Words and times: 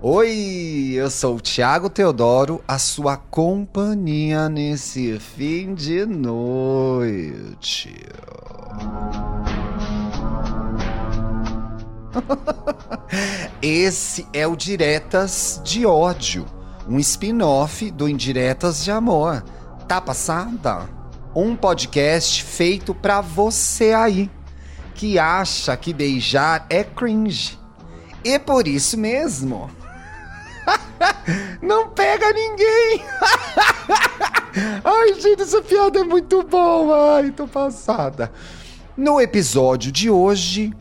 Oi, 0.00 0.92
eu 0.94 1.10
sou 1.10 1.34
o 1.34 1.40
Thiago 1.40 1.90
Teodoro, 1.90 2.62
a 2.68 2.78
sua 2.78 3.16
companhia 3.16 4.48
nesse 4.48 5.18
fim 5.18 5.74
de 5.74 6.06
noite. 6.06 7.96
Esse 13.60 14.24
é 14.32 14.46
o 14.46 14.54
Diretas 14.54 15.60
de 15.64 15.84
Ódio, 15.84 16.46
um 16.88 17.00
spin-off 17.00 17.90
do 17.90 18.08
Indiretas 18.08 18.84
de 18.84 18.92
Amor. 18.92 19.42
Tá 19.88 20.00
passada? 20.00 20.88
Um 21.34 21.56
podcast 21.56 22.44
feito 22.44 22.94
pra 22.94 23.20
você 23.20 23.92
aí 23.92 24.30
que 24.94 25.18
acha 25.18 25.76
que 25.76 25.92
beijar 25.92 26.66
é 26.70 26.84
cringe. 26.84 27.58
E 28.24 28.38
por 28.38 28.68
isso 28.68 28.96
mesmo, 28.96 29.68
não 31.62 31.90
pega 31.90 32.32
ninguém. 32.32 33.04
Ai, 34.84 35.14
gente, 35.14 35.42
essa 35.42 35.62
piada 35.62 36.00
é 36.00 36.04
muito 36.04 36.42
boa. 36.42 37.16
Ai, 37.16 37.30
tô 37.30 37.46
passada. 37.46 38.32
No 38.96 39.20
episódio 39.20 39.92
de 39.92 40.10
hoje, 40.10 40.72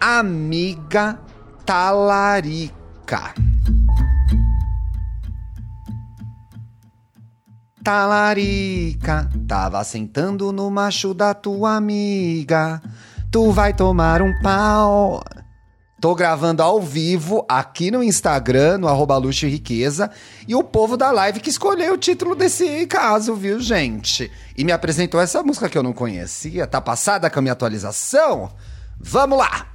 Amiga 0.00 1.18
Talarica. 1.64 3.34
Talarica, 7.82 9.30
tava 9.46 9.84
sentando 9.84 10.50
no 10.50 10.68
macho 10.70 11.14
da 11.14 11.32
tua 11.32 11.76
amiga. 11.76 12.82
Tu 13.30 13.52
vai 13.52 13.72
tomar 13.72 14.22
um 14.22 14.32
pau. 14.42 15.22
Tô 16.06 16.14
gravando 16.14 16.62
ao 16.62 16.80
vivo 16.80 17.44
aqui 17.48 17.90
no 17.90 18.00
Instagram, 18.00 18.78
no 18.78 18.86
arroba 18.86 19.16
Luxo 19.16 19.44
e 19.44 19.50
Riqueza, 19.50 20.08
e 20.46 20.54
o 20.54 20.62
povo 20.62 20.96
da 20.96 21.10
live 21.10 21.40
que 21.40 21.50
escolheu 21.50 21.94
o 21.94 21.98
título 21.98 22.36
desse 22.36 22.86
caso, 22.86 23.34
viu, 23.34 23.58
gente? 23.58 24.30
E 24.56 24.62
me 24.62 24.70
apresentou 24.70 25.20
essa 25.20 25.42
música 25.42 25.68
que 25.68 25.76
eu 25.76 25.82
não 25.82 25.92
conhecia. 25.92 26.64
Tá 26.64 26.80
passada 26.80 27.28
com 27.28 27.40
a 27.40 27.42
minha 27.42 27.54
atualização? 27.54 28.52
Vamos 29.00 29.36
lá! 29.36 29.66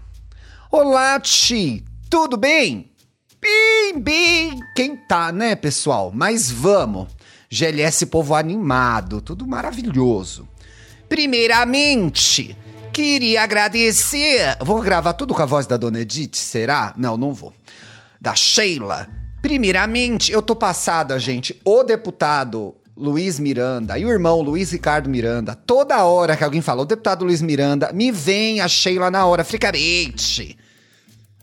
Olá, 0.71 1.19
Ti! 1.19 1.83
Tudo 2.09 2.37
bem? 2.37 2.89
Bem, 3.41 3.99
bem! 3.99 4.57
Quem 4.73 4.95
tá, 4.95 5.33
né, 5.33 5.53
pessoal? 5.53 6.13
Mas 6.15 6.49
vamos! 6.49 7.09
GLS 7.49 8.05
povo 8.05 8.35
animado, 8.35 9.19
tudo 9.19 9.45
maravilhoso. 9.45 10.47
Primeiramente, 11.09 12.55
Queria 12.93 13.43
agradecer. 13.43 14.57
Vou 14.59 14.81
gravar 14.81 15.13
tudo 15.13 15.33
com 15.33 15.41
a 15.41 15.45
voz 15.45 15.65
da 15.65 15.77
dona 15.77 16.01
Edith, 16.01 16.35
será? 16.35 16.93
Não, 16.97 17.15
não 17.15 17.33
vou. 17.33 17.53
Da 18.19 18.35
Sheila. 18.35 19.07
Primeiramente, 19.41 20.31
eu 20.31 20.41
tô 20.41 20.55
passada, 20.55 21.17
gente. 21.17 21.59
O 21.63 21.83
deputado 21.83 22.75
Luiz 22.95 23.39
Miranda 23.39 23.97
e 23.97 24.05
o 24.05 24.09
irmão 24.09 24.41
Luiz 24.41 24.71
Ricardo 24.71 25.09
Miranda, 25.09 25.55
toda 25.55 26.03
hora 26.03 26.35
que 26.35 26.43
alguém 26.43 26.61
fala 26.61 26.81
o 26.81 26.85
deputado 26.85 27.23
Luiz 27.23 27.41
Miranda, 27.41 27.91
me 27.93 28.11
vem 28.11 28.59
a 28.59 28.67
Sheila 28.67 29.09
na 29.09 29.25
hora. 29.25 29.45
Fricarete. 29.45 30.57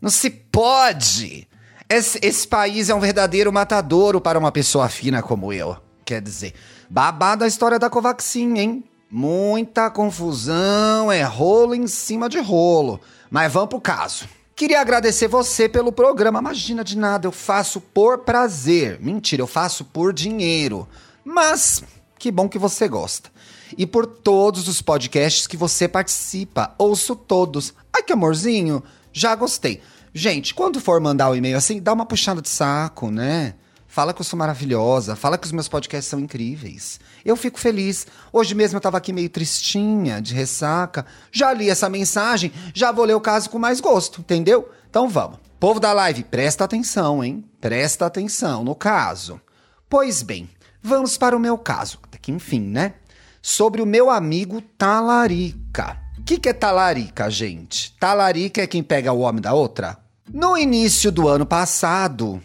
Não 0.02 0.10
se 0.10 0.28
pode. 0.30 1.48
Esse, 1.88 2.18
esse 2.22 2.46
país 2.46 2.90
é 2.90 2.94
um 2.94 3.00
verdadeiro 3.00 3.50
matadouro 3.50 4.20
para 4.20 4.38
uma 4.38 4.52
pessoa 4.52 4.88
fina 4.88 5.22
como 5.22 5.50
eu. 5.50 5.76
Quer 6.04 6.20
dizer, 6.20 6.52
babada 6.90 7.46
a 7.46 7.48
história 7.48 7.78
da 7.78 7.88
Covaxin, 7.88 8.58
hein? 8.58 8.84
Muita 9.10 9.90
confusão, 9.90 11.10
é 11.10 11.22
rolo 11.22 11.74
em 11.74 11.86
cima 11.86 12.28
de 12.28 12.38
rolo. 12.38 13.00
Mas 13.30 13.50
vamos 13.50 13.70
pro 13.70 13.80
caso. 13.80 14.28
Queria 14.54 14.80
agradecer 14.80 15.28
você 15.28 15.66
pelo 15.66 15.90
programa. 15.90 16.40
Imagina 16.40 16.84
de 16.84 16.98
nada, 16.98 17.26
eu 17.26 17.32
faço 17.32 17.80
por 17.80 18.18
prazer. 18.18 19.00
Mentira, 19.00 19.40
eu 19.40 19.46
faço 19.46 19.84
por 19.84 20.12
dinheiro. 20.12 20.86
Mas 21.24 21.82
que 22.18 22.30
bom 22.30 22.48
que 22.48 22.58
você 22.58 22.86
gosta. 22.86 23.30
E 23.78 23.86
por 23.86 24.04
todos 24.04 24.68
os 24.68 24.82
podcasts 24.82 25.46
que 25.46 25.56
você 25.56 25.88
participa. 25.88 26.74
Ouço 26.76 27.16
todos. 27.16 27.72
Ai, 27.94 28.02
que 28.02 28.12
amorzinho. 28.12 28.82
Já 29.10 29.34
gostei. 29.34 29.80
Gente, 30.12 30.54
quando 30.54 30.80
for 30.80 31.00
mandar 31.00 31.28
o 31.28 31.32
um 31.32 31.36
e-mail 31.36 31.56
assim, 31.56 31.80
dá 31.80 31.92
uma 31.92 32.04
puxada 32.04 32.42
de 32.42 32.48
saco, 32.48 33.10
né? 33.10 33.54
Fala 33.98 34.14
que 34.14 34.20
eu 34.20 34.24
sou 34.24 34.38
maravilhosa, 34.38 35.16
fala 35.16 35.36
que 35.36 35.44
os 35.44 35.50
meus 35.50 35.66
podcasts 35.66 36.08
são 36.08 36.20
incríveis. 36.20 37.00
Eu 37.24 37.34
fico 37.34 37.58
feliz. 37.58 38.06
Hoje 38.32 38.54
mesmo 38.54 38.76
eu 38.76 38.80
tava 38.80 38.96
aqui 38.96 39.12
meio 39.12 39.28
tristinha, 39.28 40.22
de 40.22 40.34
ressaca. 40.34 41.04
Já 41.32 41.52
li 41.52 41.68
essa 41.68 41.88
mensagem, 41.88 42.52
já 42.72 42.92
vou 42.92 43.04
ler 43.04 43.16
o 43.16 43.20
caso 43.20 43.50
com 43.50 43.58
mais 43.58 43.80
gosto, 43.80 44.20
entendeu? 44.20 44.70
Então 44.88 45.08
vamos. 45.08 45.40
Povo 45.58 45.80
da 45.80 45.92
live, 45.92 46.22
presta 46.22 46.62
atenção, 46.62 47.24
hein? 47.24 47.44
Presta 47.60 48.06
atenção 48.06 48.62
no 48.62 48.76
caso. 48.76 49.40
Pois 49.88 50.22
bem, 50.22 50.48
vamos 50.80 51.18
para 51.18 51.36
o 51.36 51.40
meu 51.40 51.58
caso. 51.58 51.98
Até 52.04 52.18
que 52.18 52.30
enfim, 52.30 52.60
né? 52.60 52.94
Sobre 53.42 53.82
o 53.82 53.86
meu 53.86 54.10
amigo 54.10 54.62
Talarica. 54.78 55.98
O 56.16 56.22
que, 56.22 56.38
que 56.38 56.48
é 56.48 56.52
talarica, 56.52 57.28
gente? 57.28 57.96
Talarica 57.98 58.62
é 58.62 58.66
quem 58.68 58.80
pega 58.80 59.12
o 59.12 59.18
homem 59.18 59.42
da 59.42 59.54
outra? 59.54 59.98
No 60.32 60.56
início 60.56 61.10
do 61.10 61.26
ano 61.26 61.44
passado, 61.44 62.40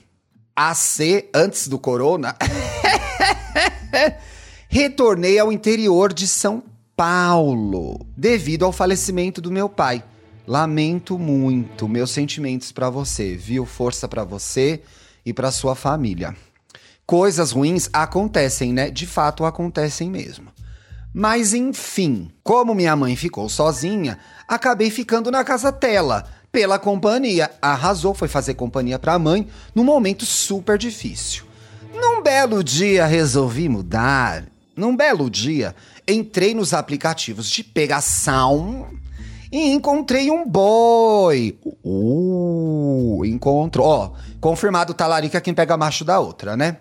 AC 0.56 1.30
antes 1.34 1.68
do 1.68 1.80
corona, 1.80 2.36
retornei 4.70 5.40
ao 5.40 5.52
interior 5.52 6.14
de 6.14 6.28
São 6.28 6.64
Paulo 6.96 8.06
devido 8.16 8.64
ao 8.64 8.72
falecimento 8.72 9.42
do 9.42 9.52
meu 9.52 9.68
pai. 9.68 10.04
Lamento 10.46 11.18
muito, 11.18 11.88
meus 11.88 12.12
sentimentos 12.12 12.72
para 12.72 12.90
você, 12.90 13.36
viu? 13.36 13.66
Força 13.66 14.08
para 14.08 14.24
você 14.24 14.82
e 15.26 15.34
para 15.34 15.52
sua 15.52 15.74
família. 15.74 16.36
Coisas 17.06 17.52
ruins 17.52 17.90
acontecem, 17.92 18.74
né? 18.74 18.90
De 18.90 19.08
fato 19.08 19.46
acontecem 19.46 20.10
mesmo. 20.10 20.52
Mas 21.14 21.54
enfim, 21.54 22.32
como 22.44 22.76
minha 22.76 22.96
mãe 22.96 23.16
ficou 23.16 23.48
sozinha, 23.48 24.18
acabei 24.48 24.90
ficando 24.90 25.32
na 25.32 25.44
casa 25.44 25.72
dela 25.72 26.26
pela 26.54 26.78
companhia. 26.78 27.50
Arrasou, 27.60 28.14
foi 28.14 28.28
fazer 28.28 28.54
companhia 28.54 29.00
para 29.00 29.16
a 29.16 29.20
mãe 29.20 29.48
num 29.74 29.84
momento 29.84 30.24
super 30.24 30.78
difícil. 30.78 31.44
Num 31.94 32.22
belo 32.22 32.64
dia 32.64 33.08
resolvi 33.08 33.68
mudar. 33.68 34.46
Num 34.76 34.96
belo 34.96 35.30
dia 35.30 35.76
entrei 36.08 36.54
nos 36.54 36.74
aplicativos 36.74 37.50
de 37.50 37.64
pegação 37.64 38.88
e 39.52 39.72
encontrei 39.72 40.30
um 40.30 40.48
boy. 40.48 41.58
Uh, 41.84 43.24
encontro. 43.26 43.84
Ó, 43.84 44.12
confirmado 44.40 44.94
talarica 44.94 45.42
quem 45.42 45.54
pega 45.54 45.76
macho 45.76 46.06
da 46.06 46.20
outra, 46.20 46.56
né? 46.56 46.78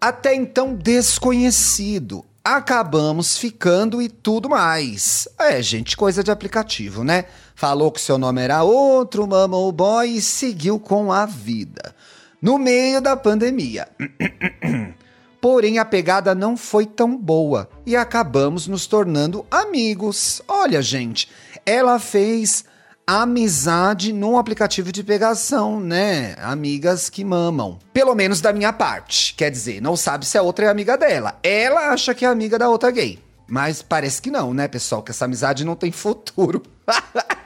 Até 0.00 0.34
então 0.34 0.74
desconhecido 0.74 2.24
acabamos 2.44 3.38
ficando 3.38 4.02
e 4.02 4.08
tudo 4.08 4.48
mais. 4.48 5.28
É, 5.38 5.62
gente, 5.62 5.96
coisa 5.96 6.24
de 6.24 6.30
aplicativo, 6.30 7.04
né? 7.04 7.26
Falou 7.54 7.92
que 7.92 8.00
seu 8.00 8.18
nome 8.18 8.40
era 8.40 8.62
outro, 8.62 9.26
mamou 9.26 9.68
o 9.68 9.72
boy 9.72 10.08
e 10.08 10.22
seguiu 10.22 10.78
com 10.78 11.12
a 11.12 11.26
vida. 11.26 11.94
No 12.40 12.58
meio 12.58 13.00
da 13.00 13.16
pandemia. 13.16 13.88
Porém, 15.40 15.78
a 15.78 15.84
pegada 15.84 16.34
não 16.34 16.56
foi 16.56 16.86
tão 16.86 17.16
boa 17.16 17.68
e 17.84 17.96
acabamos 17.96 18.68
nos 18.68 18.86
tornando 18.86 19.44
amigos. 19.50 20.40
Olha, 20.46 20.80
gente, 20.80 21.28
ela 21.66 21.98
fez 21.98 22.64
amizade 23.04 24.12
num 24.12 24.38
aplicativo 24.38 24.92
de 24.92 25.02
pegação, 25.02 25.80
né? 25.80 26.36
Amigas 26.38 27.10
que 27.10 27.24
mamam. 27.24 27.78
Pelo 27.92 28.14
menos 28.14 28.40
da 28.40 28.52
minha 28.52 28.72
parte. 28.72 29.34
Quer 29.34 29.50
dizer, 29.50 29.82
não 29.82 29.96
sabe 29.96 30.24
se 30.24 30.38
a 30.38 30.42
outra 30.42 30.66
é 30.66 30.68
amiga 30.68 30.96
dela. 30.96 31.38
Ela 31.42 31.90
acha 31.90 32.14
que 32.14 32.24
é 32.24 32.28
amiga 32.28 32.58
da 32.58 32.68
outra 32.68 32.92
gay. 32.92 33.18
Mas 33.48 33.82
parece 33.82 34.22
que 34.22 34.30
não, 34.30 34.54
né, 34.54 34.68
pessoal? 34.68 35.02
Que 35.02 35.10
essa 35.10 35.24
amizade 35.24 35.64
não 35.64 35.74
tem 35.74 35.90
futuro. 35.90 36.62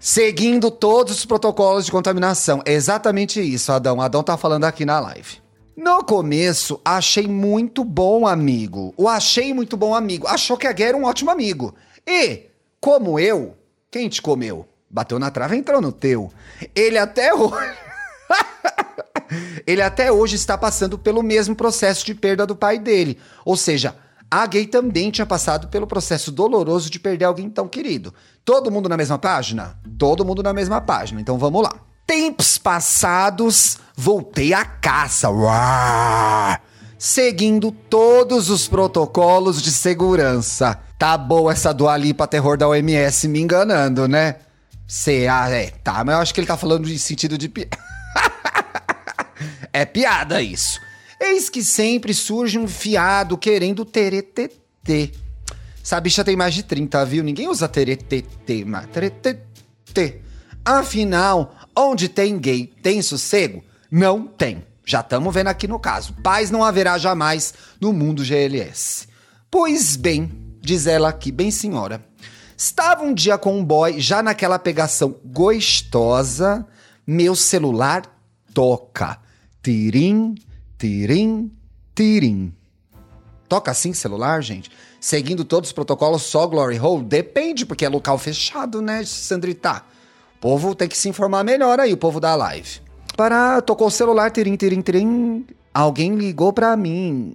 Seguindo 0.00 0.70
todos 0.70 1.18
os 1.18 1.24
protocolos 1.24 1.84
de 1.84 1.92
contaminação. 1.92 2.62
É 2.64 2.72
exatamente 2.72 3.40
isso, 3.40 3.72
Adão. 3.72 4.00
Adão 4.00 4.22
tá 4.22 4.36
falando 4.36 4.64
aqui 4.64 4.84
na 4.84 5.00
live. 5.00 5.38
No 5.76 6.02
começo, 6.04 6.80
achei 6.84 7.26
muito 7.26 7.84
bom 7.84 8.26
amigo. 8.26 8.92
O 8.96 9.08
achei 9.08 9.52
muito 9.52 9.76
bom 9.76 9.94
amigo. 9.94 10.26
Achou 10.26 10.56
que 10.56 10.66
a 10.66 10.72
Gay 10.72 10.88
era 10.88 10.96
um 10.96 11.04
ótimo 11.04 11.30
amigo. 11.30 11.74
E, 12.06 12.46
como 12.80 13.18
eu, 13.18 13.56
quem 13.90 14.08
te 14.08 14.22
comeu? 14.22 14.66
Bateu 14.90 15.18
na 15.18 15.30
trave, 15.30 15.56
entrou 15.56 15.80
no 15.80 15.92
teu. 15.92 16.32
Ele 16.74 16.98
até 16.98 17.34
hoje. 17.34 17.76
Ele 19.66 19.82
até 19.82 20.10
hoje 20.10 20.36
está 20.36 20.56
passando 20.56 20.98
pelo 20.98 21.22
mesmo 21.22 21.54
processo 21.54 22.04
de 22.04 22.14
perda 22.14 22.46
do 22.46 22.56
pai 22.56 22.78
dele. 22.78 23.18
Ou 23.44 23.56
seja, 23.56 23.94
a 24.30 24.46
gay 24.46 24.66
também 24.66 25.10
tinha 25.10 25.26
passado 25.26 25.68
pelo 25.68 25.86
processo 25.86 26.30
doloroso 26.30 26.90
de 26.90 26.98
perder 26.98 27.24
alguém 27.24 27.48
tão 27.48 27.66
querido. 27.66 28.12
Todo 28.44 28.70
mundo 28.70 28.88
na 28.88 28.96
mesma 28.96 29.18
página? 29.18 29.78
Todo 29.98 30.24
mundo 30.24 30.42
na 30.42 30.52
mesma 30.52 30.80
página. 30.80 31.20
Então 31.20 31.38
vamos 31.38 31.62
lá. 31.62 31.72
Tempos 32.06 32.58
passados, 32.58 33.78
voltei 33.96 34.52
à 34.52 34.64
caça. 34.64 35.30
Uau! 35.30 36.58
Seguindo 36.98 37.70
todos 37.70 38.50
os 38.50 38.66
protocolos 38.66 39.62
de 39.62 39.70
segurança. 39.70 40.78
Tá 40.98 41.16
boa 41.16 41.52
essa 41.52 41.72
Dualipa 41.72 42.26
terror 42.26 42.58
da 42.58 42.68
OMS 42.68 43.28
me 43.28 43.40
enganando, 43.40 44.08
né? 44.08 44.36
Cê, 44.86 45.26
ah, 45.30 45.48
é, 45.48 45.70
tá, 45.84 46.02
mas 46.02 46.14
eu 46.14 46.20
acho 46.22 46.34
que 46.34 46.40
ele 46.40 46.46
tá 46.46 46.56
falando 46.56 46.86
de 46.86 46.98
sentido 46.98 47.38
de. 47.38 47.50
É 49.72 49.84
piada 49.84 50.42
isso. 50.42 50.80
Eis 51.20 51.50
que 51.50 51.64
sempre 51.64 52.14
surge 52.14 52.58
um 52.58 52.68
fiado 52.68 53.36
querendo 53.36 53.84
teretetê. 53.84 55.10
Essa 55.82 56.00
bicha 56.00 56.24
tem 56.24 56.36
mais 56.36 56.54
de 56.54 56.62
30, 56.62 57.04
viu? 57.06 57.24
Ninguém 57.24 57.48
usa 57.48 57.66
teretetê, 57.66 58.64
mas 58.64 58.86
teretetê. 58.86 60.20
Afinal, 60.64 61.54
onde 61.74 62.08
tem 62.08 62.38
gay, 62.38 62.72
tem 62.82 63.00
sossego? 63.00 63.64
Não 63.90 64.26
tem. 64.26 64.62
Já 64.84 65.00
estamos 65.00 65.32
vendo 65.34 65.48
aqui 65.48 65.66
no 65.66 65.78
caso. 65.78 66.14
Paz 66.22 66.50
não 66.50 66.62
haverá 66.62 66.98
jamais 66.98 67.54
no 67.80 67.92
mundo 67.92 68.24
GLS. 68.24 69.08
Pois 69.50 69.96
bem, 69.96 70.30
diz 70.60 70.86
ela 70.86 71.08
aqui, 71.08 71.32
bem 71.32 71.50
senhora. 71.50 72.04
Estava 72.56 73.04
um 73.04 73.14
dia 73.14 73.38
com 73.38 73.58
um 73.58 73.64
boy, 73.64 74.00
já 74.00 74.22
naquela 74.22 74.58
pegação 74.58 75.14
gostosa, 75.24 76.66
meu 77.06 77.34
celular 77.34 78.02
toca. 78.52 79.18
Tirim, 79.62 80.34
tirim, 80.78 81.50
tirim. 81.94 82.54
Toca 83.48 83.70
assim 83.70 83.92
celular, 83.92 84.42
gente? 84.42 84.70
Seguindo 85.00 85.44
todos 85.44 85.70
os 85.70 85.72
protocolos, 85.72 86.22
só 86.22 86.46
Glory 86.46 86.78
Hole? 86.78 87.04
Depende, 87.04 87.66
porque 87.66 87.84
é 87.84 87.88
local 87.88 88.18
fechado, 88.18 88.80
né, 88.80 89.04
Sandrita? 89.04 89.82
O 90.36 90.40
povo 90.40 90.74
tem 90.74 90.88
que 90.88 90.96
se 90.96 91.08
informar 91.08 91.42
melhor 91.42 91.80
aí, 91.80 91.92
o 91.92 91.96
povo 91.96 92.20
da 92.20 92.34
live. 92.34 92.80
Para, 93.16 93.60
tocou 93.60 93.88
o 93.88 93.90
celular, 93.90 94.30
tirim, 94.30 94.54
tirim, 94.54 94.80
tirim. 94.80 95.46
Alguém 95.74 96.14
ligou 96.14 96.52
pra 96.52 96.76
mim. 96.76 97.34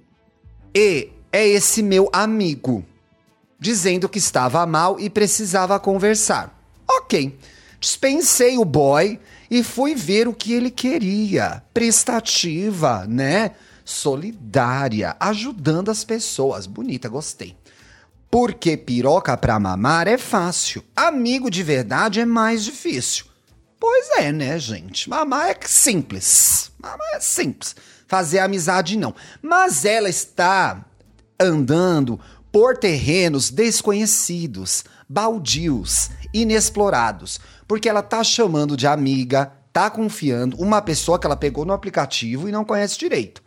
E 0.74 1.10
é 1.30 1.46
esse 1.46 1.82
meu 1.82 2.08
amigo, 2.12 2.84
dizendo 3.58 4.08
que 4.08 4.18
estava 4.18 4.64
mal 4.66 4.98
e 4.98 5.10
precisava 5.10 5.78
conversar. 5.78 6.58
Ok, 6.88 7.36
dispensei 7.84 8.56
o 8.56 8.64
boy 8.64 9.20
e 9.50 9.62
fui 9.62 9.94
ver 9.94 10.26
o 10.26 10.32
que 10.32 10.54
ele 10.54 10.70
queria. 10.70 11.62
Prestativa, 11.74 13.04
né? 13.06 13.50
Solidária, 13.84 15.14
ajudando 15.20 15.90
as 15.90 16.02
pessoas. 16.02 16.66
Bonita, 16.66 17.10
gostei. 17.10 17.54
Porque 18.30 18.74
piroca 18.74 19.36
pra 19.36 19.60
mamar 19.60 20.08
é 20.08 20.16
fácil, 20.16 20.82
amigo 20.96 21.50
de 21.50 21.62
verdade 21.62 22.20
é 22.20 22.24
mais 22.24 22.64
difícil. 22.64 23.26
Pois 23.78 24.18
é, 24.18 24.32
né, 24.32 24.58
gente? 24.58 25.10
Mamar 25.10 25.50
é 25.50 25.58
simples. 25.66 26.72
Mamar 26.78 27.16
é 27.16 27.20
simples. 27.20 27.76
Fazer 28.08 28.38
amizade 28.38 28.96
não. 28.96 29.14
Mas 29.42 29.84
ela 29.84 30.08
está 30.08 30.82
andando 31.38 32.18
por 32.50 32.78
terrenos 32.78 33.50
desconhecidos, 33.50 34.84
baldios, 35.08 36.10
inexplorados, 36.32 37.40
porque 37.66 37.88
ela 37.88 38.02
tá 38.02 38.22
chamando 38.22 38.76
de 38.76 38.86
amiga, 38.86 39.52
tá 39.72 39.90
confiando 39.90 40.56
uma 40.56 40.80
pessoa 40.80 41.18
que 41.18 41.26
ela 41.26 41.36
pegou 41.36 41.64
no 41.64 41.72
aplicativo 41.72 42.48
e 42.48 42.52
não 42.52 42.64
conhece 42.64 42.98
direito. 42.98 43.42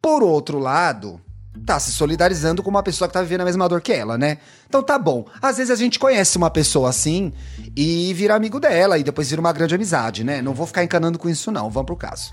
Por 0.00 0.22
outro 0.22 0.58
lado, 0.58 1.20
tá 1.64 1.78
se 1.78 1.92
solidarizando 1.92 2.62
com 2.62 2.70
uma 2.70 2.82
pessoa 2.82 3.08
que 3.08 3.14
tá 3.14 3.22
vivendo 3.22 3.42
a 3.42 3.44
mesma 3.44 3.68
dor 3.68 3.80
que 3.80 3.92
ela, 3.92 4.18
né? 4.18 4.38
Então 4.68 4.82
tá 4.82 4.98
bom. 4.98 5.26
Às 5.40 5.56
vezes 5.56 5.70
a 5.70 5.76
gente 5.76 5.98
conhece 5.98 6.36
uma 6.36 6.50
pessoa 6.50 6.88
assim 6.88 7.32
e 7.76 8.12
vira 8.14 8.34
amigo 8.34 8.58
dela 8.58 8.98
e 8.98 9.04
depois 9.04 9.30
vira 9.30 9.40
uma 9.40 9.52
grande 9.52 9.74
amizade, 9.74 10.24
né? 10.24 10.42
Não 10.42 10.54
vou 10.54 10.66
ficar 10.66 10.84
encanando 10.84 11.18
com 11.18 11.28
isso 11.28 11.50
não, 11.50 11.70
vamos 11.70 11.86
pro 11.86 11.96
caso. 11.96 12.32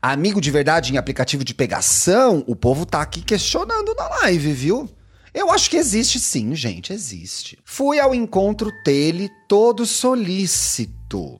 Amigo 0.00 0.40
de 0.40 0.50
verdade 0.50 0.92
em 0.92 0.98
aplicativo 0.98 1.44
de 1.44 1.54
pegação, 1.54 2.44
o 2.46 2.54
povo 2.54 2.86
tá 2.86 3.00
aqui 3.00 3.22
questionando 3.22 3.94
na 3.94 4.08
live, 4.20 4.52
viu? 4.52 4.88
Eu 5.36 5.50
acho 5.50 5.68
que 5.68 5.76
existe 5.76 6.18
sim, 6.18 6.54
gente, 6.54 6.94
existe. 6.94 7.58
Fui 7.62 8.00
ao 8.00 8.14
encontro 8.14 8.72
dele 8.82 9.30
todo 9.46 9.84
solícito. 9.84 11.38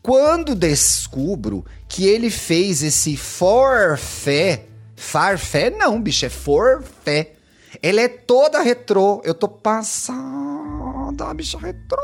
Quando 0.00 0.54
descubro 0.54 1.66
que 1.88 2.06
ele 2.06 2.30
fez 2.30 2.84
esse 2.84 3.16
forfé, 3.16 4.66
farfé 4.94 5.68
não, 5.68 6.00
bicho, 6.00 6.26
é 6.26 6.28
forfé. 6.28 7.32
Ele 7.82 8.02
é 8.02 8.06
toda 8.06 8.62
retrô. 8.62 9.20
Eu 9.24 9.34
tô 9.34 9.48
passada, 9.48 11.34
bicha 11.34 11.58
retrô. 11.58 12.00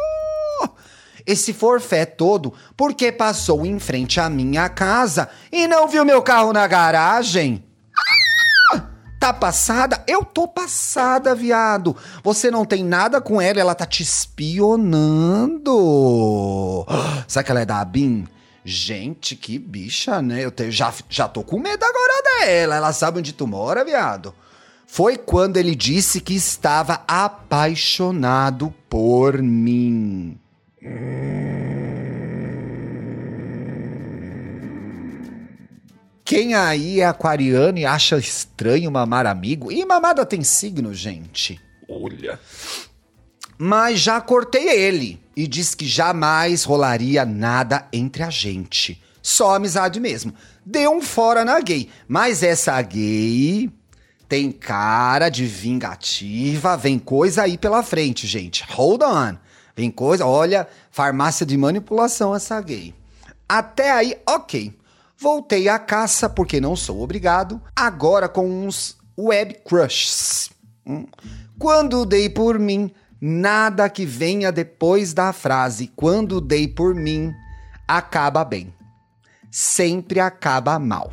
Esse 1.24 1.52
forfé 1.52 2.04
todo 2.04 2.52
porque 2.76 3.12
passou 3.12 3.64
em 3.64 3.78
frente 3.78 4.18
à 4.18 4.28
minha 4.28 4.68
casa 4.68 5.28
e 5.52 5.68
não 5.68 5.86
viu 5.86 6.04
meu 6.04 6.20
carro 6.22 6.52
na 6.52 6.66
garagem. 6.66 7.62
Tá 9.22 9.32
passada? 9.32 10.02
Eu 10.04 10.24
tô 10.24 10.48
passada, 10.48 11.32
viado. 11.32 11.96
Você 12.24 12.50
não 12.50 12.64
tem 12.64 12.82
nada 12.82 13.20
com 13.20 13.40
ela, 13.40 13.60
ela 13.60 13.72
tá 13.72 13.86
te 13.86 14.02
espionando. 14.02 15.70
Será 17.28 17.44
que 17.44 17.50
ela 17.52 17.60
é 17.60 17.64
da 17.64 17.80
Abin? 17.80 18.26
Gente, 18.64 19.36
que 19.36 19.60
bicha, 19.60 20.20
né? 20.20 20.44
Eu 20.44 20.50
te, 20.50 20.72
já, 20.72 20.92
já 21.08 21.28
tô 21.28 21.44
com 21.44 21.60
medo 21.60 21.84
agora 21.84 22.22
dela. 22.40 22.74
Ela 22.74 22.92
sabe 22.92 23.20
onde 23.20 23.32
tu 23.32 23.46
mora, 23.46 23.84
viado? 23.84 24.34
Foi 24.88 25.16
quando 25.16 25.56
ele 25.56 25.76
disse 25.76 26.20
que 26.20 26.34
estava 26.34 27.04
apaixonado 27.06 28.74
por 28.90 29.40
mim. 29.40 30.36
Quem 36.32 36.54
aí 36.54 37.00
é 37.00 37.04
aquariano 37.04 37.76
e 37.76 37.84
acha 37.84 38.16
estranho 38.16 38.90
mamar 38.90 39.26
amigo? 39.26 39.70
E 39.70 39.84
mamada 39.84 40.24
tem 40.24 40.42
signo, 40.42 40.94
gente. 40.94 41.60
Olha. 41.86 42.40
Mas 43.58 44.00
já 44.00 44.18
cortei 44.18 44.66
ele 44.66 45.22
e 45.36 45.46
disse 45.46 45.76
que 45.76 45.86
jamais 45.86 46.64
rolaria 46.64 47.26
nada 47.26 47.86
entre 47.92 48.22
a 48.22 48.30
gente. 48.30 48.98
Só 49.20 49.56
amizade 49.56 50.00
mesmo. 50.00 50.32
Deu 50.64 50.92
um 50.92 51.02
fora 51.02 51.44
na 51.44 51.60
gay. 51.60 51.90
Mas 52.08 52.42
essa 52.42 52.80
gay 52.80 53.70
tem 54.26 54.50
cara 54.50 55.28
de 55.28 55.44
vingativa, 55.44 56.78
vem 56.78 56.98
coisa 56.98 57.42
aí 57.42 57.58
pela 57.58 57.82
frente, 57.82 58.26
gente. 58.26 58.64
Hold 58.70 59.02
on. 59.02 59.36
Vem 59.76 59.90
coisa, 59.90 60.24
olha, 60.24 60.66
farmácia 60.90 61.44
de 61.44 61.58
manipulação 61.58 62.34
essa 62.34 62.58
gay. 62.62 62.94
Até 63.46 63.92
aí, 63.92 64.16
ok. 64.26 64.80
Voltei 65.22 65.68
à 65.68 65.78
caça 65.78 66.28
porque 66.28 66.60
não 66.60 66.74
sou 66.74 67.00
obrigado, 67.00 67.62
agora 67.76 68.28
com 68.28 68.66
uns 68.66 68.96
web 69.16 69.54
crushes. 69.64 70.50
Hum. 70.84 71.06
Quando 71.56 72.04
dei 72.04 72.28
por 72.28 72.58
mim, 72.58 72.90
nada 73.20 73.88
que 73.88 74.04
venha 74.04 74.50
depois 74.50 75.14
da 75.14 75.32
frase 75.32 75.92
quando 75.94 76.40
dei 76.40 76.66
por 76.66 76.92
mim 76.92 77.32
acaba 77.86 78.44
bem. 78.44 78.74
Sempre 79.48 80.18
acaba 80.18 80.76
mal. 80.76 81.12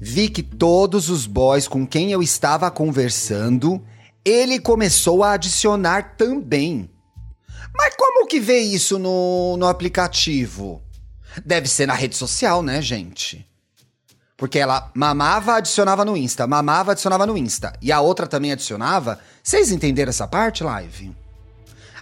Vi 0.00 0.30
que 0.30 0.42
todos 0.42 1.10
os 1.10 1.26
boys 1.26 1.68
com 1.68 1.86
quem 1.86 2.12
eu 2.12 2.22
estava 2.22 2.70
conversando, 2.70 3.84
ele 4.24 4.58
começou 4.58 5.22
a 5.22 5.32
adicionar 5.32 6.16
também. 6.16 6.88
Mas 7.76 7.94
como 7.94 8.26
que 8.26 8.40
vê 8.40 8.60
isso 8.60 8.98
no, 8.98 9.58
no 9.58 9.66
aplicativo? 9.66 10.83
Deve 11.44 11.68
ser 11.68 11.86
na 11.86 11.94
rede 11.94 12.16
social, 12.16 12.62
né, 12.62 12.82
gente? 12.82 13.46
Porque 14.36 14.58
ela 14.58 14.90
mamava, 14.94 15.54
adicionava 15.54 16.04
no 16.04 16.16
Insta, 16.16 16.46
mamava, 16.46 16.92
adicionava 16.92 17.24
no 17.24 17.36
Insta. 17.36 17.72
E 17.80 17.92
a 17.92 18.00
outra 18.00 18.26
também 18.26 18.52
adicionava. 18.52 19.18
Vocês 19.42 19.70
entenderam 19.70 20.10
essa 20.10 20.26
parte, 20.26 20.64
live? 20.64 21.14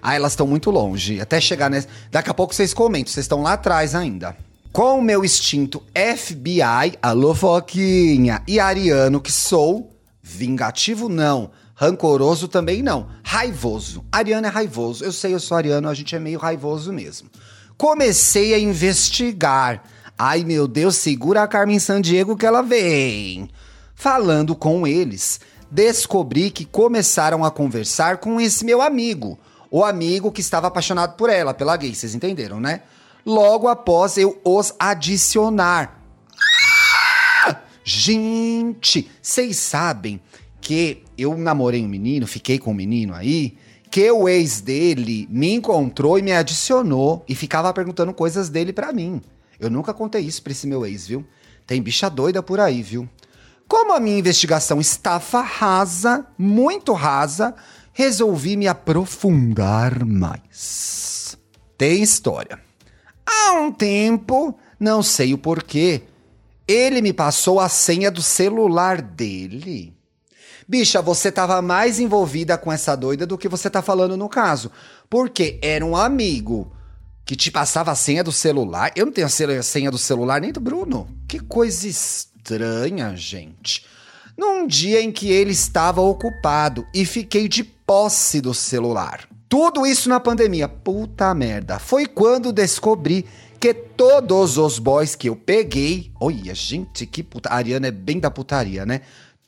Ah, 0.00 0.14
elas 0.14 0.32
estão 0.32 0.46
muito 0.46 0.70
longe. 0.70 1.20
Até 1.20 1.40
chegar 1.40 1.70
nesse. 1.70 1.86
Daqui 2.10 2.30
a 2.30 2.34
pouco 2.34 2.54
vocês 2.54 2.74
comentam, 2.74 3.12
vocês 3.12 3.24
estão 3.24 3.42
lá 3.42 3.52
atrás 3.52 3.94
ainda. 3.94 4.36
Com 4.72 4.98
o 4.98 5.02
meu 5.02 5.22
instinto 5.24 5.82
FBI, 5.94 6.98
alô 7.02 7.34
Foquinha, 7.34 8.42
e 8.48 8.58
ariano 8.58 9.20
que 9.20 9.30
sou, 9.30 9.94
vingativo 10.22 11.10
não, 11.10 11.50
rancoroso 11.74 12.48
também 12.48 12.82
não, 12.82 13.08
raivoso. 13.22 14.02
Ariano 14.10 14.46
é 14.46 14.50
raivoso, 14.50 15.04
eu 15.04 15.12
sei, 15.12 15.34
eu 15.34 15.40
sou 15.40 15.58
ariano, 15.58 15.90
a 15.90 15.94
gente 15.94 16.16
é 16.16 16.18
meio 16.18 16.38
raivoso 16.38 16.90
mesmo. 16.90 17.28
Comecei 17.82 18.54
a 18.54 18.60
investigar. 18.60 19.82
Ai 20.16 20.44
meu 20.44 20.68
Deus, 20.68 20.94
segura 20.94 21.42
a 21.42 21.48
Carmen 21.48 21.80
Sandiego 21.80 22.36
que 22.36 22.46
ela 22.46 22.62
vem. 22.62 23.50
Falando 23.92 24.54
com 24.54 24.86
eles, 24.86 25.40
descobri 25.68 26.52
que 26.52 26.64
começaram 26.64 27.44
a 27.44 27.50
conversar 27.50 28.18
com 28.18 28.40
esse 28.40 28.64
meu 28.64 28.80
amigo. 28.80 29.36
O 29.68 29.84
amigo 29.84 30.30
que 30.30 30.40
estava 30.40 30.68
apaixonado 30.68 31.16
por 31.16 31.28
ela, 31.28 31.52
pela 31.52 31.76
gay, 31.76 31.92
vocês 31.92 32.14
entenderam, 32.14 32.60
né? 32.60 32.82
logo 33.26 33.66
após 33.66 34.16
eu 34.16 34.40
os 34.44 34.72
adicionar. 34.78 36.00
Gente, 37.82 39.10
vocês 39.20 39.56
sabem 39.56 40.20
que 40.60 41.02
eu 41.18 41.36
namorei 41.36 41.84
um 41.84 41.88
menino, 41.88 42.28
fiquei 42.28 42.60
com 42.60 42.70
um 42.70 42.74
menino 42.74 43.12
aí, 43.12 43.58
que 43.92 44.10
o 44.10 44.26
ex 44.26 44.62
dele 44.62 45.28
me 45.30 45.52
encontrou 45.52 46.18
e 46.18 46.22
me 46.22 46.32
adicionou 46.32 47.22
e 47.28 47.34
ficava 47.34 47.70
perguntando 47.74 48.14
coisas 48.14 48.48
dele 48.48 48.72
para 48.72 48.90
mim. 48.90 49.20
Eu 49.60 49.68
nunca 49.68 49.92
contei 49.92 50.22
isso 50.22 50.42
pra 50.42 50.50
esse 50.50 50.66
meu 50.66 50.86
ex, 50.86 51.06
viu? 51.06 51.22
Tem 51.66 51.82
bicha 51.82 52.08
doida 52.08 52.42
por 52.42 52.58
aí, 52.58 52.82
viu? 52.82 53.06
Como 53.68 53.92
a 53.92 54.00
minha 54.00 54.18
investigação 54.18 54.80
estava 54.80 55.42
rasa, 55.42 56.26
muito 56.38 56.94
rasa, 56.94 57.54
resolvi 57.92 58.56
me 58.56 58.66
aprofundar 58.66 60.06
mais. 60.06 61.36
Tem 61.76 62.02
história. 62.02 62.58
Há 63.26 63.52
um 63.60 63.70
tempo, 63.70 64.58
não 64.80 65.02
sei 65.02 65.34
o 65.34 65.38
porquê, 65.38 66.04
Ele 66.66 67.02
me 67.02 67.12
passou 67.12 67.60
a 67.60 67.68
senha 67.68 68.10
do 68.10 68.22
celular 68.22 69.02
dele. 69.02 69.94
Bicha, 70.68 71.02
você 71.02 71.30
tava 71.30 71.60
mais 71.60 71.98
envolvida 71.98 72.56
com 72.56 72.72
essa 72.72 72.96
doida 72.96 73.26
do 73.26 73.38
que 73.38 73.48
você 73.48 73.68
tá 73.68 73.82
falando 73.82 74.16
no 74.16 74.28
caso. 74.28 74.70
Porque 75.08 75.58
era 75.62 75.84
um 75.84 75.96
amigo 75.96 76.72
que 77.24 77.36
te 77.36 77.50
passava 77.50 77.90
a 77.92 77.94
senha 77.94 78.24
do 78.24 78.32
celular. 78.32 78.92
Eu 78.96 79.06
não 79.06 79.12
tenho 79.12 79.26
a 79.26 79.62
senha 79.62 79.90
do 79.90 79.98
celular 79.98 80.40
nem 80.40 80.52
do 80.52 80.60
Bruno. 80.60 81.08
Que 81.28 81.38
coisa 81.38 81.86
estranha, 81.86 83.16
gente. 83.16 83.86
Num 84.36 84.66
dia 84.66 85.00
em 85.00 85.12
que 85.12 85.30
ele 85.30 85.52
estava 85.52 86.00
ocupado 86.00 86.86
e 86.94 87.04
fiquei 87.04 87.48
de 87.48 87.62
posse 87.62 88.40
do 88.40 88.54
celular. 88.54 89.28
Tudo 89.48 89.86
isso 89.86 90.08
na 90.08 90.18
pandemia. 90.18 90.66
Puta 90.68 91.34
merda. 91.34 91.78
Foi 91.78 92.06
quando 92.06 92.52
descobri 92.52 93.26
que 93.60 93.74
todos 93.74 94.58
os 94.58 94.78
boys 94.78 95.14
que 95.14 95.28
eu 95.28 95.36
peguei. 95.36 96.10
Olha, 96.18 96.54
gente, 96.54 97.06
que 97.06 97.22
puta. 97.22 97.50
A 97.50 97.56
Ariana 97.56 97.88
é 97.88 97.90
bem 97.90 98.18
da 98.18 98.30
putaria, 98.30 98.86
né? 98.86 99.02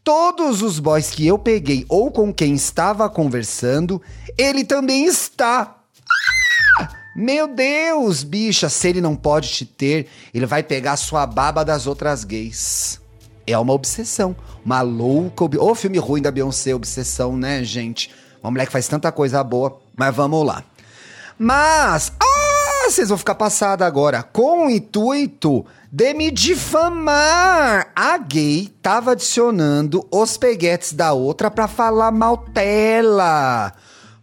Todos 0.04 0.60
os 0.60 0.78
boys 0.78 1.08
que 1.08 1.26
eu 1.26 1.38
peguei 1.38 1.86
ou 1.88 2.10
com 2.10 2.32
quem 2.32 2.52
estava 2.52 3.08
conversando, 3.08 4.02
ele 4.36 4.62
também 4.62 5.06
está. 5.06 5.78
Meu 7.16 7.48
Deus, 7.48 8.22
bicha, 8.22 8.68
se 8.68 8.88
ele 8.88 9.00
não 9.00 9.16
pode 9.16 9.48
te 9.48 9.64
ter, 9.64 10.08
ele 10.34 10.44
vai 10.44 10.62
pegar 10.62 10.96
sua 10.96 11.26
baba 11.26 11.64
das 11.64 11.86
outras 11.86 12.22
gays. 12.22 13.00
É 13.46 13.56
uma 13.56 13.72
obsessão, 13.72 14.36
uma 14.62 14.82
louca. 14.82 15.44
Ob... 15.44 15.56
Ô, 15.56 15.74
filme 15.74 15.96
ruim 15.96 16.20
da 16.20 16.30
Beyoncé, 16.30 16.74
obsessão, 16.74 17.34
né, 17.34 17.64
gente? 17.64 18.10
Uma 18.42 18.50
mulher 18.50 18.66
que 18.66 18.72
faz 18.72 18.86
tanta 18.86 19.10
coisa 19.10 19.42
boa. 19.42 19.80
Mas 19.96 20.14
vamos 20.14 20.44
lá. 20.44 20.62
Mas, 21.38 22.12
ah, 22.20 22.33
vocês 22.90 23.08
vão 23.08 23.18
ficar 23.18 23.34
passada 23.34 23.86
agora. 23.86 24.22
Com 24.22 24.66
o 24.66 24.70
intuito 24.70 25.64
de 25.90 26.12
me 26.12 26.30
difamar. 26.30 27.90
A 27.96 28.18
gay 28.18 28.68
tava 28.82 29.12
adicionando 29.12 30.06
os 30.10 30.36
peguetes 30.36 30.92
da 30.92 31.12
outra 31.12 31.50
para 31.50 31.66
falar 31.66 32.10
mal 32.10 32.36
dela, 32.36 33.72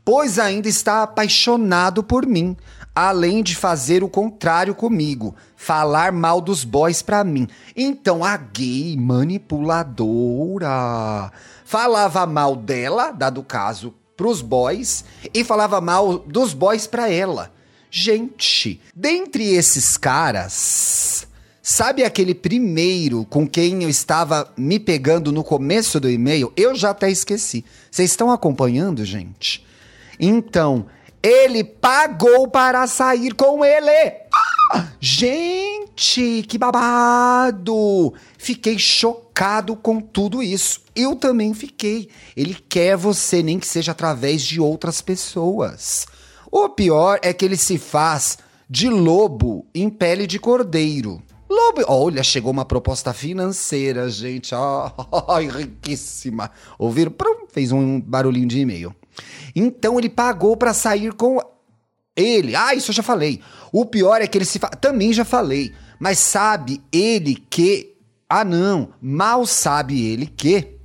pois 0.06 0.38
ainda 0.38 0.68
está 0.68 1.04
apaixonado 1.04 2.04
por 2.04 2.26
mim, 2.26 2.56
além 2.94 3.42
de 3.42 3.56
fazer 3.56 4.04
o 4.04 4.10
contrário 4.10 4.76
comigo, 4.76 5.36
falar 5.56 6.12
mal 6.12 6.40
dos 6.40 6.64
boys 6.64 7.02
pra 7.02 7.24
mim. 7.24 7.48
Então 7.76 8.24
a 8.24 8.38
gay 8.38 8.96
manipuladora 8.98 11.32
falava 11.66 12.28
mal 12.28 12.56
dela, 12.56 13.12
dado 13.12 13.42
caso, 13.44 13.94
pros 14.16 14.42
boys 14.42 15.04
e 15.34 15.44
falava 15.44 15.82
mal 15.82 16.20
dos 16.20 16.54
boys 16.54 16.86
pra 16.86 17.10
ela. 17.10 17.52
Gente, 17.92 18.80
dentre 18.96 19.54
esses 19.54 19.98
caras, 19.98 21.28
Sabe 21.64 22.04
aquele 22.04 22.34
primeiro 22.34 23.24
com 23.26 23.48
quem 23.48 23.84
eu 23.84 23.90
estava 23.90 24.52
me 24.58 24.80
pegando 24.80 25.32
no 25.32 25.44
começo 25.44 26.00
do 26.00 26.10
e-mail? 26.10 26.52
Eu 26.58 26.74
já 26.74 26.90
até 26.90 27.10
esqueci. 27.10 27.64
Vocês 27.90 28.10
estão 28.10 28.32
acompanhando, 28.32 29.06
gente? 29.06 29.64
Então, 30.20 30.88
ele 31.22 31.64
pagou 31.64 32.48
para 32.48 32.88
sair 32.88 33.36
com 33.36 33.64
ele. 33.64 34.12
Gente, 35.00 36.44
que 36.48 36.58
babado! 36.58 38.14
Fiquei 38.40 38.80
chocado 38.80 39.76
com 39.76 40.02
tudo 40.02 40.42
isso. 40.42 40.82
Eu 40.96 41.16
também 41.16 41.54
fiquei. 41.54 42.10
Ele 42.36 42.56
quer 42.68 42.98
você, 42.98 43.44
nem 43.44 43.60
que 43.60 43.68
seja 43.68 43.92
através 43.92 44.42
de 44.42 44.60
outras 44.60 45.00
pessoas. 45.00 46.08
O 46.52 46.68
pior 46.68 47.18
é 47.22 47.32
que 47.32 47.46
ele 47.46 47.56
se 47.56 47.78
faz 47.78 48.38
de 48.70 48.90
lobo 48.90 49.66
em 49.74 49.90
pele 49.90 50.28
de 50.28 50.38
cordeiro. 50.38 51.24
Lobo. 51.50 51.82
Olha, 51.88 52.24
chegou 52.24 52.52
uma 52.52 52.66
proposta 52.66 53.14
financeira, 53.14 54.10
gente. 54.10 54.54
Ai, 55.30 55.48
riquíssima. 55.48 56.52
Ouviram? 56.78 57.12
Prum, 57.12 57.48
fez 57.50 57.72
um 57.72 58.00
barulhinho 58.02 58.48
de 58.48 58.60
e-mail. 58.60 58.96
Então 59.56 59.98
ele 59.98 60.10
pagou 60.10 60.58
para 60.58 60.74
sair 60.74 61.14
com 61.14 61.40
ele. 62.16 62.56
Ah, 62.56 62.74
isso 62.74 62.92
eu 62.92 62.96
já 62.96 63.04
falei. 63.04 63.42
O 63.72 63.86
pior 63.86 64.22
é 64.22 64.28
que 64.28 64.38
ele 64.38 64.46
se. 64.46 64.60
Fa... 64.60 64.68
Também 64.70 65.14
já 65.14 65.24
falei. 65.24 65.74
Mas 66.00 66.20
sabe 66.20 66.82
ele 66.92 67.36
que. 67.36 67.96
Ah, 68.30 68.44
não. 68.44 68.94
Mal 69.02 69.46
sabe 69.46 70.06
ele 70.06 70.26
que. 70.26 70.81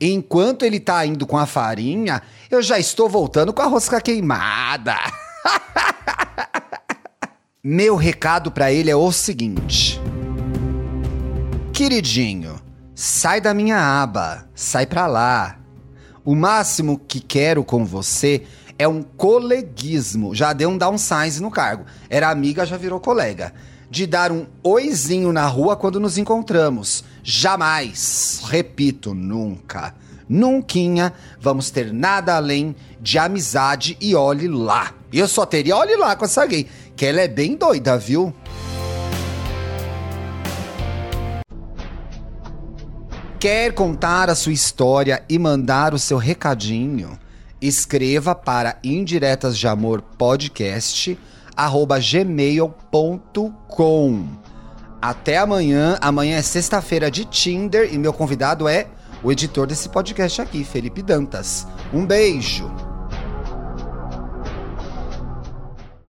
Enquanto 0.00 0.64
ele 0.64 0.80
tá 0.80 1.04
indo 1.06 1.26
com 1.26 1.38
a 1.38 1.46
farinha, 1.46 2.22
eu 2.50 2.62
já 2.62 2.78
estou 2.78 3.08
voltando 3.08 3.52
com 3.52 3.62
a 3.62 3.66
rosca 3.66 4.00
queimada. 4.00 4.96
Meu 7.62 7.96
recado 7.96 8.50
para 8.50 8.72
ele 8.72 8.90
é 8.90 8.96
o 8.96 9.10
seguinte: 9.12 10.00
Queridinho, 11.72 12.60
sai 12.94 13.40
da 13.40 13.54
minha 13.54 14.02
aba, 14.02 14.48
sai 14.54 14.86
pra 14.86 15.06
lá. 15.06 15.58
O 16.24 16.34
máximo 16.34 16.98
que 16.98 17.20
quero 17.20 17.64
com 17.64 17.84
você 17.84 18.44
é 18.78 18.86
um 18.86 19.02
coleguismo. 19.02 20.34
Já 20.34 20.52
deu 20.52 20.70
um 20.70 20.78
downsize 20.78 21.40
no 21.40 21.50
cargo. 21.50 21.84
Era 22.08 22.30
amiga, 22.30 22.66
já 22.66 22.76
virou 22.76 23.00
colega. 23.00 23.52
De 23.90 24.06
dar 24.06 24.30
um 24.30 24.46
oizinho 24.62 25.32
na 25.32 25.46
rua 25.46 25.76
quando 25.76 25.98
nos 25.98 26.18
encontramos. 26.18 27.04
Jamais, 27.22 28.42
repito, 28.44 29.14
nunca, 29.14 29.94
nunca 30.28 31.12
vamos 31.40 31.70
ter 31.70 31.92
nada 31.92 32.36
além 32.36 32.76
de 33.00 33.18
amizade 33.18 33.96
e 34.00 34.14
olhe 34.14 34.46
lá. 34.46 34.92
Eu 35.12 35.26
só 35.26 35.46
teria 35.46 35.76
olhe 35.76 35.96
lá 35.96 36.14
com 36.16 36.24
essa 36.24 36.44
gay 36.44 36.68
que 36.94 37.06
ela 37.06 37.20
é 37.20 37.28
bem 37.28 37.56
doida, 37.56 37.96
viu? 37.96 38.34
Quer 43.40 43.72
contar 43.72 44.28
a 44.28 44.34
sua 44.34 44.52
história 44.52 45.22
e 45.28 45.38
mandar 45.38 45.94
o 45.94 45.98
seu 45.98 46.18
recadinho? 46.18 47.16
Escreva 47.62 48.34
para 48.34 48.78
indiretas 48.82 49.56
de 49.56 49.68
amor 49.68 50.02
podcast 50.02 51.16
gmail.com. 52.00 53.48
Até 55.00 55.38
amanhã. 55.38 55.98
Amanhã 56.00 56.36
é 56.36 56.42
sexta-feira 56.42 57.10
de 57.10 57.24
Tinder 57.24 57.92
e 57.92 57.98
meu 57.98 58.12
convidado 58.12 58.68
é 58.68 58.86
o 59.22 59.32
editor 59.32 59.66
desse 59.66 59.88
podcast 59.88 60.40
aqui, 60.40 60.64
Felipe 60.64 61.02
Dantas. 61.02 61.66
Um 61.92 62.06
beijo. 62.06 62.87